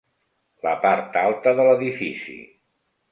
La 0.67 0.71
part 0.85 1.19
alta 1.21 1.53
de 1.59 1.65
l'edifici. 1.67 2.39